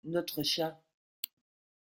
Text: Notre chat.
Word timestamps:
Notre 0.03 0.41
chat. 0.41 0.81